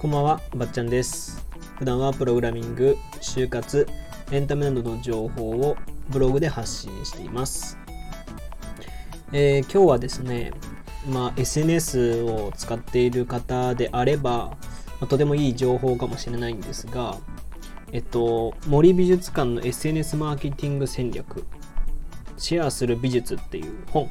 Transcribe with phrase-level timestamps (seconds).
[0.00, 1.44] こんばんは、ばっちゃんです。
[1.78, 3.88] 普段はプログラミング、就活、
[4.30, 5.76] エンタメなどの情報を
[6.08, 7.78] ブログで発信しています。
[9.32, 10.52] えー今日はですね、
[11.08, 14.58] まあ、SNS を使っている方であれば、ま
[15.02, 17.16] あとてもいい情報かもしれないんですが、
[17.92, 21.44] えっと、森美術館の SNS マーケティング戦略、
[22.36, 24.10] シェアする美術っていう本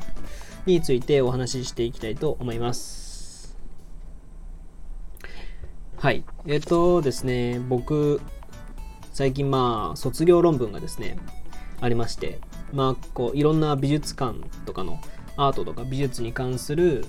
[0.68, 3.58] についてお話ししていきたいと思います。
[5.98, 6.24] はい。
[6.46, 8.22] えっ、とですね、僕、
[9.14, 11.18] 最近まあ、卒業論文がですね、
[11.82, 12.40] ありまして、
[12.72, 15.00] まあ、こう、いろんな美術館とかの
[15.38, 17.06] アートとか美術に関する、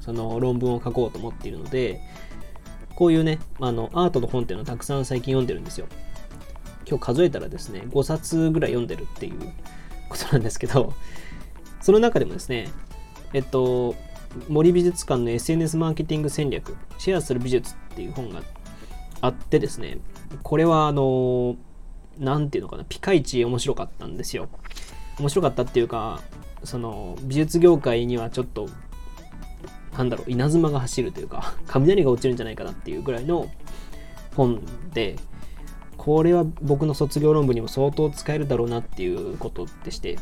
[0.00, 2.00] その論文を書こうと思っているので、
[2.96, 5.86] こういうね、あの、アートの本っていうのをたくさん最近読んでるんですよ。
[6.88, 9.38] 今日数えたらですね、5冊ぐらい読んでるっていう
[10.08, 10.94] ことなんですけど、
[11.80, 12.68] その中でもですね、
[13.32, 13.94] えっと、
[14.48, 18.42] 森美術館の SNS マーケティング戦略、シェアする美術っていう本が
[19.20, 19.98] あってですね、
[20.42, 21.56] これはあの、
[22.18, 24.48] なんていうのかな、ピカイチ面白かったんですよ。
[25.18, 26.20] 面白かったっていうか、
[26.64, 28.68] その美術業界にはちょっと、
[29.96, 33.48] なんだろう、稲妻が走るというか、 雷が落ちるんじゃないかなっていうぐらいの
[34.36, 34.62] 本
[34.92, 35.16] で、
[35.96, 40.18] これは僕の卒業論文にも相当使えるだろうなっていうことでして、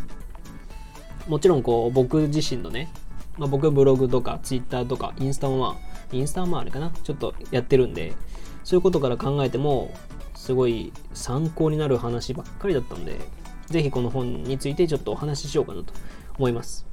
[1.29, 2.91] もちろんこう僕自身のね、
[3.37, 8.15] まあ、僕ブログとかツイッターとかインスタもまあ、インスタはまあれかな、ちょっとやってるんで、
[8.65, 9.95] そういうことから考えても、
[10.35, 13.21] すごい参考になる話ばっかりだったんで、
[13.67, 15.93] ぜひこの本についてちょっとお話ししようかなと
[16.39, 16.87] 思います。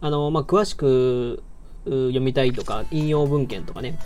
[0.00, 1.42] あの、まあ、詳しく
[1.84, 3.98] 読みたいとか、引用文献とかね、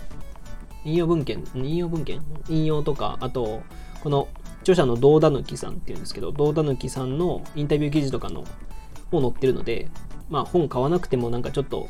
[0.85, 2.21] 引用文献、引用文献？
[2.47, 3.61] 引用とか、あと、
[4.01, 4.29] この
[4.61, 8.45] 著者の堂田貫さんっていうんですけど、堂田貫さんのインタビュー記事とかの
[9.11, 9.89] も載ってるので、
[10.29, 11.89] まあ本買わなくてもなんかちょっと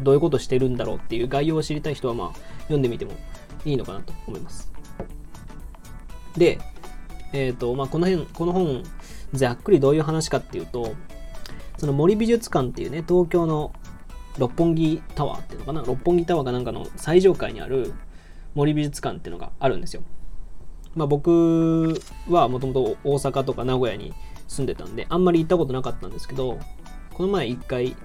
[0.00, 3.12] どういうことしてるんだろうっていう概要を知りたい人はまあ読んでみても
[3.64, 4.72] いいのかなと思います。
[6.36, 6.58] で、
[7.32, 8.82] えっ、と、まあこの辺、この本、
[9.32, 10.94] ざっくりどういう話かっていうと、
[11.78, 13.72] その森美術館っていうね、東京の
[14.38, 17.92] 六本木タワーっていうのかな、六本木タワーかなんかの最上階にある
[18.54, 20.02] 森美術館っていうのがあるんですよ。
[20.94, 24.14] まあ僕はもともと大阪とか名古屋に
[24.48, 26.58] 住んでたんで、あんまり行ったことなかったんですけど、
[27.12, 27.96] この前一回、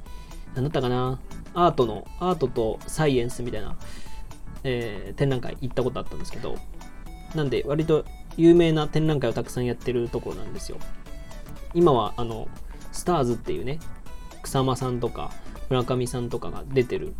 [0.55, 1.19] 何だったかな、
[1.53, 3.75] アートの、アートとサイエンスみたいな、
[4.63, 6.55] えー展覧会行ったことあったんですけど、
[7.35, 8.05] なんで割と
[8.37, 10.77] 有名な展覧会をたくさんやってるところなんですよ。
[11.73, 12.47] 今はあの、
[12.91, 13.79] スターズっていうね、
[14.43, 15.31] 草間さんとか
[15.69, 17.13] 村上さんとかが出てる、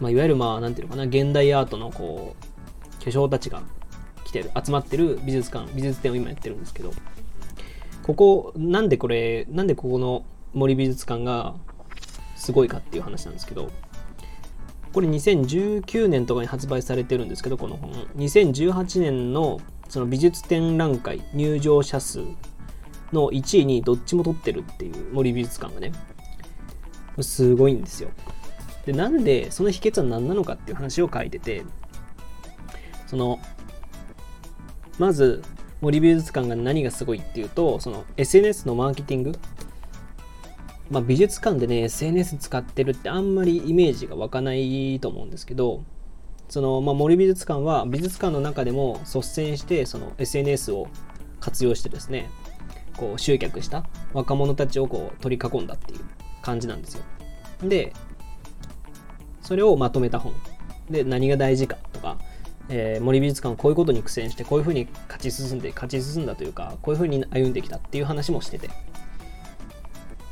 [0.00, 3.62] まあ、いわゆるまあ、なんていうのかな、現代アートのこう、巨匠たちが
[4.24, 6.92] 来てる、集まってる美術館、美術展を今やってるんですけど、
[8.02, 10.24] ここ、なんでこれ、なんでここの
[10.54, 11.54] 森美術館が
[12.36, 13.70] すごいかっていう話なんですけど、
[14.92, 17.92] これ2019年とかに発売されてるんですけど、この本。
[18.16, 22.20] 2018年のその美術展覧会入場者数
[23.12, 25.92] の1位にどっちも取ってるっていう森美術館がね、
[27.20, 28.10] すごいんですよ。
[28.86, 31.62] で、なんで、その秘訣は何なのかっていう話を書いてて、
[33.06, 33.38] その、
[34.98, 35.42] まず、
[35.82, 39.32] 森美術館が何がすごいっていうと、その SNS のマーケティング。
[40.90, 45.82] まあ、美術館でね、SNS 使ってるってあんまりイメージが湧かないと思うんですけど、
[46.48, 50.86] その、まあ、森美術館は美術館の中でも率先して、その SNS を
[51.40, 52.30] 活用してですね、
[52.96, 56.00] こう集客した若者たちをこう取り囲んだっていう
[56.42, 57.02] 感じなんですよ。
[57.62, 57.92] で、
[59.40, 60.32] それをまとめた本。
[60.88, 62.18] で、何が大事かとか、
[62.68, 64.86] えー森美術館こういうことに苦戦してこういうふうに
[65.22, 68.68] 勝ち進んで勝ち進んだというかこういうふうに歩んできたっていう話もしてて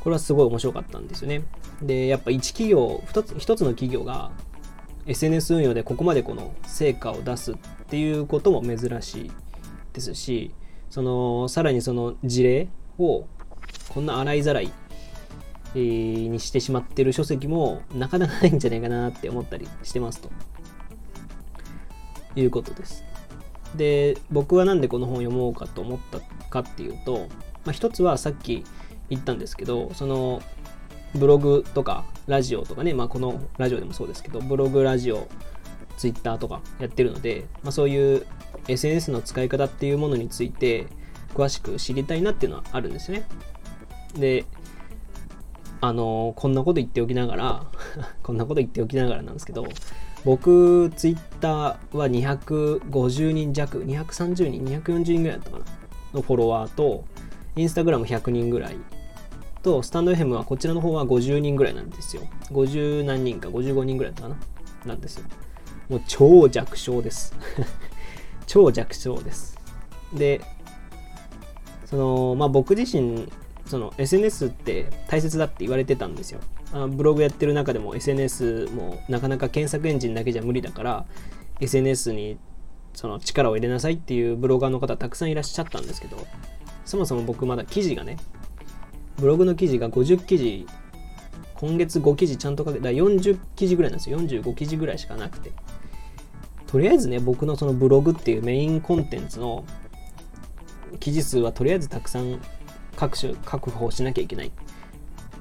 [0.01, 1.43] これはすごい面白かったんですよね
[1.81, 4.31] でやっぱ一企業一つ一つの企業が
[5.05, 7.55] SNS 運用でここまでこの成果を出すっ
[7.87, 9.31] ていうことも珍しい
[9.93, 10.51] ですし
[10.89, 13.25] そのさらにその事例を
[13.89, 14.71] こんな洗いざらい
[15.73, 20.29] にしてしまってる書籍もなかなかないんじゃないかなって思ったりしてますと
[22.35, 23.10] いうことです。
[23.75, 26.19] で、僕はなんでこの本を読もうかと思った
[26.49, 27.27] かっていうと、
[27.65, 28.63] まあ、一つはさっき
[29.09, 30.41] 言ったんですけど、その
[31.15, 35.27] ブログとかラジオとかね、まあ、このラジオでもそうですけど、ブログ、ラジオ、
[35.97, 38.25] ツイッターとかやってるので、まあ、そういう
[38.67, 40.87] SNS の使い方っていうものについて
[41.33, 43.23] 詳しく知りたいなっていうのはあるんですね。
[44.15, 44.45] で、
[45.81, 47.65] あのこんなこと言っておきながら
[48.21, 49.65] こんなこと言っておきながらなんですけど
[50.23, 55.65] 僕ツイッターは250人弱230人240人ぐらいだったかな
[56.13, 57.05] のフォロワーと
[57.55, 58.77] インスタグラム100人ぐらい
[59.63, 62.23] と、スタンド FM はこちらの方は50人ぐらいなんですよ。
[62.51, 64.39] 50何人か、55人ぐらいだったか
[64.85, 65.25] ななんですよ。
[65.89, 67.35] もう超弱小です。
[68.47, 69.57] 超弱小です。
[70.13, 70.41] で、
[71.85, 73.31] その、まあ僕自身、
[73.71, 76.41] その SNS って大切だって言われてたんですよ。
[76.73, 81.05] あブログやってる中でも SNS もなかなか検索エンジンだけじゃ無理だから
[81.61, 82.37] SNS に
[82.93, 86.17] その力を入れなさいっていうブロガーの方たくさんいらっしゃったんですけど
[86.83, 88.17] そもそも僕まだ記事がね
[89.15, 90.67] ブログの記事が50記事
[91.55, 95.53] 今月5記事ちゃんとかけた40記事ぐらいなんですよ45記事ぐらいしかなくて
[96.67, 99.63] とりあえずね僕のそのブログっていうメインコンテンツの
[100.99, 102.41] 記事数はとりあえずたくさん
[102.95, 104.51] 各種確保しなきゃいけない、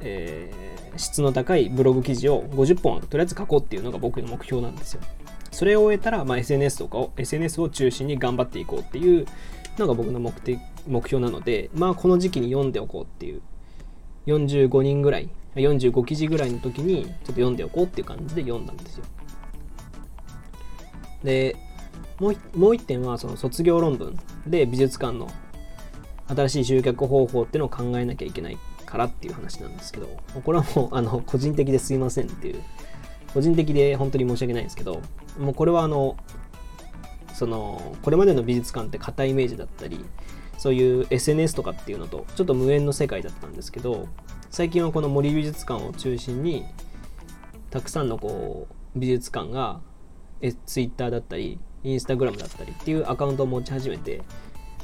[0.01, 5.01] えー、質の高いブログ記事を50本とりあえず書こうっていうのが僕の目標なんですよ。
[5.51, 9.27] それを終えたら、まあ、SNS とかを SNS を中心に頑張っていこうっていう
[9.79, 13.43] のが僕の目的目標なのでまあこの時期に読んでおこうっていう
[14.27, 19.05] 45人ぐらい45記事ぐらいの時にちょっと読んでおこうっていう感じで読んだんですよ。
[21.25, 21.57] で
[22.19, 25.29] もうもう一点はその卒業論文で美術館の
[26.35, 30.09] 新しい集客方法っていうのを考えなきゃいけないからっていう話なんですけど
[30.45, 32.63] これはもう あの個人的ですいませんっていう。
[33.33, 35.01] 個人的で本当に申し訳ないんですけど
[35.39, 36.17] もうこれはあの
[37.33, 40.05] そのこれまでの美術館って硬いイメージだったり
[40.59, 44.09] そういう SNS とかっていうのとちょっと無縁の世界だったんですけど
[44.51, 46.65] 最近はこの森美術館を中心に
[47.71, 49.81] たくさんのこう美術館が
[50.67, 54.23] Twitter だったりインスタグラムだったりっていうアカウントを持ち始めて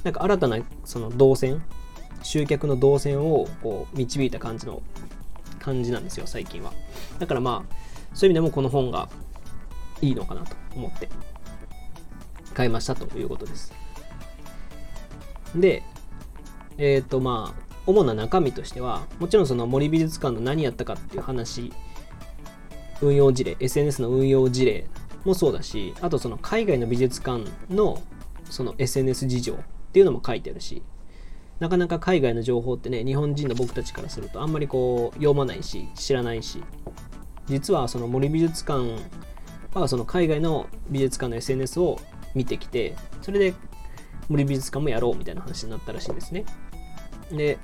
[0.05, 1.63] なんか新たなその動線
[2.23, 4.83] 集客の動線をこう導いた感じの
[5.59, 6.73] 感じなんですよ最近は
[7.19, 7.77] だからまあ
[8.15, 9.09] そういう意味でもこの本が
[10.01, 11.09] いいのかなと思って
[12.57, 13.73] 買いましたということです。
[15.55, 15.83] で、
[16.79, 21.73] えっ、ー、とまあ、主な中身としては、もちろんその森美術館の何やったかっていう話、
[23.03, 24.87] 運用事例、SNS の運用事例
[25.27, 28.03] もそうだし、あとその海外の美術館の
[28.49, 29.59] その SNS 事情
[29.97, 30.83] っていうのも書いてあるし、
[31.59, 36.63] なかなか海外の情報ってね、日本人の僕たちからするとあんまりこう読まないし、知らないし、
[37.47, 38.99] 実はその森美術館
[39.73, 41.99] はその海外の美術館の SNS を
[42.35, 43.55] 見てきてそれで
[44.29, 46.45] 森美術館もやろうみたいな話になったらしいんですね。
[47.31, 47.59] で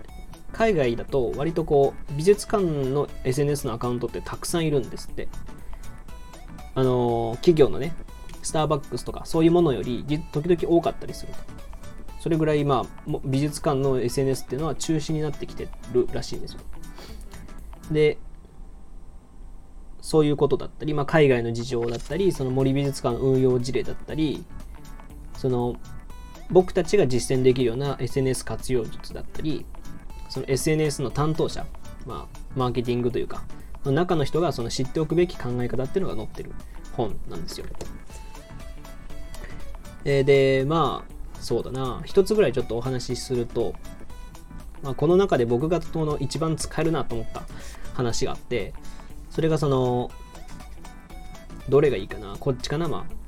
[0.52, 5.28] 海外だと割とこう美術館の SNS のアカウントってたくさんいるんですって。
[6.74, 7.92] あの企業のね
[8.42, 11.71] スターバックスとかそういうものより時々多かったりすると。
[12.22, 16.60] それぐらいまあ美術館の SNS っていうのは中止になってきてるらしいんですよ
[17.90, 18.16] で
[20.00, 24.44] そういうことだったり、まあ、海外の事情だったりその森美術館運用事例だったり
[25.36, 25.74] その
[26.48, 29.66] 僕たちが実践できるような SNS 活用術だったり
[30.28, 31.66] その SNS の担当者、
[32.06, 33.42] まあ、マーケティングというか
[33.84, 36.52] の中の人がその知っておくべき考え方っていうのが載ってる
[36.92, 37.66] 本なんですよ。
[40.04, 41.11] えでまあ
[41.42, 43.74] そうだな一つぐらいちょっとお話しすると、
[44.82, 47.42] まあ、この中で僕がこの一番使えるなと思った
[47.94, 48.72] 話があって
[49.32, 50.10] それがその、
[51.68, 53.22] どれがいいかなこっちかなまあ。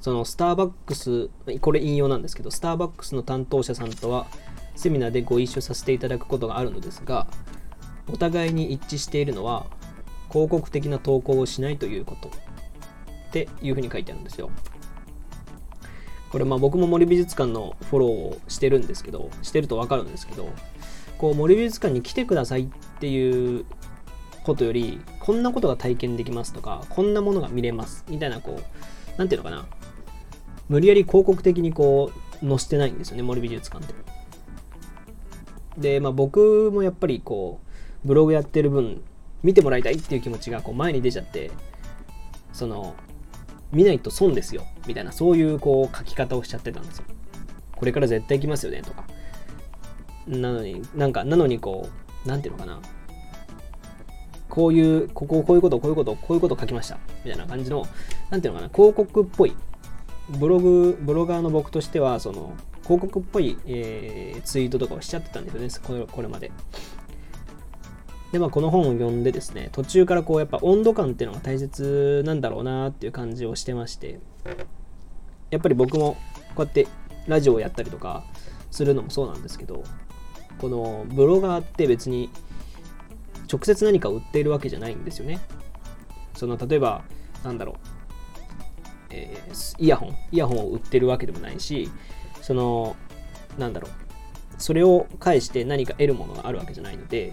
[0.00, 1.28] そのスターバックス、
[1.60, 4.26] これ引用なんですけど、スターバックスの担当者さんとは
[4.74, 7.26] セミナーでご一緒させていただくことがあるのですが、
[8.10, 9.66] お互いに一致しているのは、
[10.30, 12.32] 広告的な投稿をしないということっ
[13.32, 14.50] ていうふうに書いてあるんですよ。
[16.30, 20.48] これまあ僕も森美術館のフォローをしてるんですけど、してるとわかるんですけど、
[21.16, 22.66] こう森美術館に来てくださいっ
[23.00, 23.64] ていう
[24.44, 29.66] ことより、こんなことが体験できますとか、こんなものが見れますみたいな、こう、なんていうのかな。
[30.68, 33.94] 無理やり広告的にこう、載せてないんですよね、森美術館って。
[35.78, 37.60] で、まあ僕もやっぱりこ
[38.04, 39.02] う、ブログやってる分、
[39.42, 41.50] 見てもらいたいっていう気持ちがこう前に出ちゃって、
[42.52, 42.94] その、
[43.72, 47.04] 見ないと損ですよ、みたいな、そういうこう書き方をしちゃってたんですよ。
[47.76, 49.04] これから絶対行きますよね、とか。
[50.26, 51.88] なのに、なんか、なのにこ
[52.24, 52.80] う、なんていうのかな。
[54.48, 56.98] こういう、ここ、こういうこと、こういうこと、こういうこと書きました。
[57.24, 57.86] みたいな感じの、
[58.30, 59.54] なんていうのかな、広告っぽい。
[60.30, 66.50] ブログ、ブロガーの僕としては、その、広告っぽい、えー、ツイートとかをしちゃってたんですよね、これこれまで。
[68.32, 74.20] で、まあ、この本を読んでですね、途中からこう、やっぱ温度感っていうのが大切なんだろうなっていう感じをしてまして、
[75.50, 76.16] やっぱり僕も
[76.54, 76.86] こうやって
[77.26, 78.24] ラジオをやったりとか
[78.70, 79.82] するのもそうなんですけど、
[80.60, 82.30] このブロガーって別に
[83.50, 85.40] 直接何か売っているわけじゃないんですよね。
[86.34, 87.04] その例えば、
[87.44, 87.76] なんだろう、
[89.10, 91.90] えー、イヤホン、イヤホンを売ってるわけでもないし、
[92.42, 92.94] その、
[93.56, 93.90] なんだろう、
[94.58, 97.32] それを介して何か得るものがあるわけじゃないので、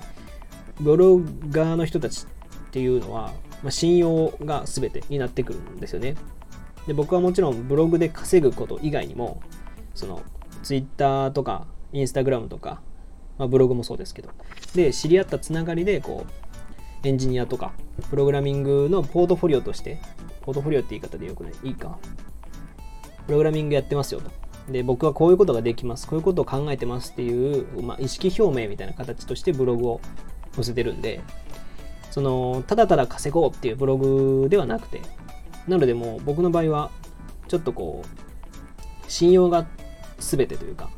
[0.79, 6.15] ブロガーの人たちっていうのは、まあ、信用が全てになってくるんですよね。
[6.88, 9.41] で僕はもちろんブログで稼ぐこと以外にも
[9.94, 10.22] その
[10.62, 12.82] Twitter とか Instagram とか、
[13.38, 14.29] まあ、ブログもそうですけど。
[14.74, 16.25] で知り合ったつながりでこ
[17.03, 17.72] うエンジニアとか
[18.10, 20.00] プログラミングのポートフォリオとして
[20.41, 21.53] ポートフォリオって言い方でよくない？
[21.63, 21.98] いいか。
[23.25, 24.29] プログラミングやってますよと。
[24.72, 26.08] で僕はこういうことができます。
[26.08, 30.01] こういうことを考えてますっていう、まあ、意識表明みたいな形としてブログを
[30.55, 31.21] 載せてるんで
[32.12, 35.01] そのただただ稼ごうっていうブログではなくて
[35.67, 36.91] なのでもう僕の場合は
[37.47, 39.67] ちょっとこう信用が
[40.19, 40.89] 全てというか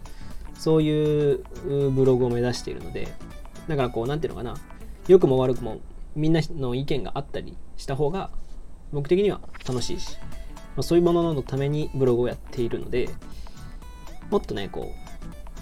[0.54, 1.44] そういう
[1.92, 3.08] ブログを目指しているので
[3.68, 4.56] だからこう何ていうのかな
[5.08, 5.80] 良くも悪くも
[6.16, 8.32] みんなの意見があったりした方が
[8.92, 10.18] 僕的には楽しいし、
[10.76, 13.10] ま、そういうもののためにブログをやっているので
[14.30, 14.92] もっとねこ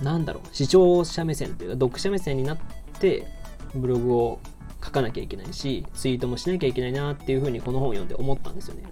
[0.01, 2.57] うなんだろう視聴者目線というか読者目線になっ
[2.99, 3.27] て
[3.73, 4.39] ブログを
[4.83, 8.83] 書かなきゃいけないし、ツイートもしなきゃいけないなっていうふうにこの本を読んで思ったんですよね。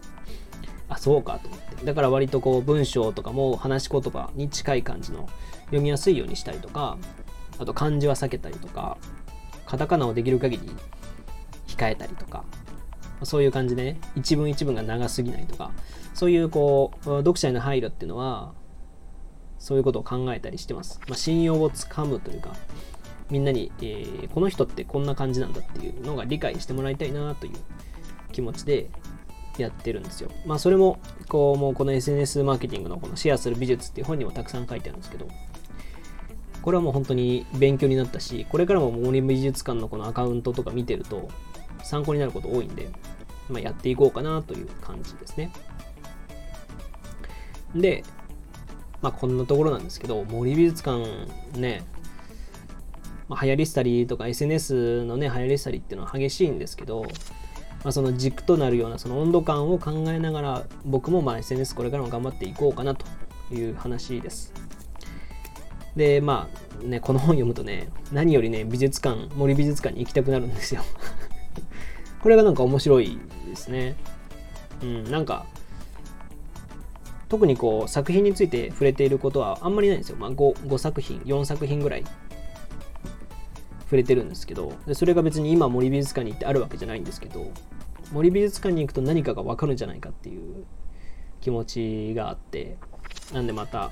[0.89, 1.85] あ、そうかと思って。
[1.85, 5.29] だから割とこう文章とかも話し言葉に近い感じの
[5.65, 6.97] 読みやすいようにしたりとか、
[7.59, 8.97] あと漢字は避けたりとか、
[9.65, 10.71] カタカナをできる限り
[11.67, 12.43] 控えたりとか、
[13.23, 15.71] そういう感じでね、一文一文が長すぎないとか、
[16.13, 18.53] そういうこう、読者への配慮っていうのは、
[19.59, 20.99] そういうことを考えたりしてます。
[21.07, 22.55] まあ、信用をつかむというか、
[23.33, 27.53] みんなに、えー、この人ってこんな感じなんだっていうのが理解してもらいたいなという
[28.31, 28.91] 気持ちで
[29.57, 30.29] やってるんですよ。
[30.45, 30.99] まあそれも、
[31.29, 35.27] こう、もうこの SNS マーケティングのこのシェアする美術っていう本にもたくさん書いてあるんですけど、
[36.61, 41.27] これはもう本当に勉強になったし、これからも森美術館のこのアカウントとか見てると
[41.81, 42.87] 参考になること多いんで、
[43.49, 45.51] まあ、やっていこうかなという感じですね。
[47.73, 48.03] で、
[49.01, 51.03] まあこんなところなんですけど、森美術館
[51.59, 51.83] ね、
[53.27, 57.03] まあ、流行り廃りとか SNS のね、流行り廃りっていうのは激しいんですけど、
[57.83, 63.05] まあ、その軸となるようなその温度感を考えながら、僕もまあ SNS これからも頑張っていこうかなと
[63.53, 64.53] いう話です。
[65.95, 66.49] で、ま
[66.81, 70.81] あね、この本読むとね、何よりね、美術館、森美術館に行きたくなるんですよ
[72.21, 73.95] これがなんか面白いですね。
[74.81, 75.45] うん、なんか、
[77.29, 80.17] 特にこう作品について触れていることはあんまりないんですよ。
[80.17, 82.03] まあ 5, 5作品、4作品ぐらい
[83.93, 87.51] 触れてるんですけどでそれが別に今森美術館に行ってあるわけじゃないんですけど
[88.11, 90.65] 森美術館に行くと何かが分かるんじゃないかっていう
[91.41, 92.75] 気持ちがあって
[93.33, 93.91] なんでまた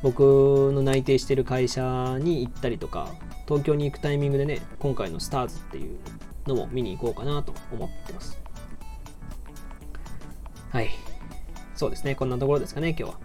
[0.00, 3.08] 僕の内定してる会社に行ったりとか
[3.48, 5.98] 東京に行くタイミングでね今回のスターズっていう
[6.46, 8.40] のも見に行こうかなと思ってます。
[10.70, 10.90] はい。
[11.74, 12.14] そうですね。
[12.14, 13.20] こんなところですかね今日は。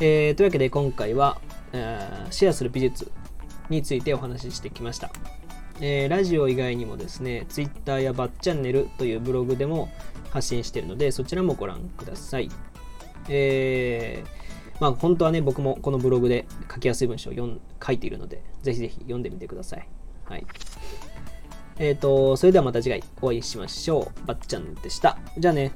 [0.00, 1.40] えー、というわけで今回は、
[1.72, 3.10] えー、シェアする美術
[3.68, 5.10] についてお話ししてきました。
[5.80, 9.90] えー、ラジオ以外にもですね、Twitter やバッチャンネルというブログでも
[10.30, 12.48] 発信しているので、そちらもご覧ください。
[13.28, 19.88] えー、まあ本当はね、僕もこのブログで書きやすい文章を読ん書いているので、ぜひぜひ読んでみてください。
[20.24, 20.46] はい。
[21.78, 24.26] えっ、ー、と、それではまた次回お会いしましょう。
[24.26, 25.18] ばっちゃんでした。
[25.38, 25.72] じゃあね。